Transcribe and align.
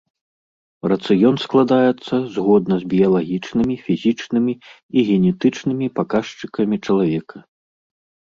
Рацыён 0.91 1.35
складаецца 1.45 2.15
згодна 2.37 2.75
з 2.83 2.87
біялагічнымі, 2.93 3.75
фізічнымі 3.89 4.53
і 4.61 4.99
генетычнымі 5.09 5.87
паказчыкамі 5.99 6.75
чалавека. 6.85 7.37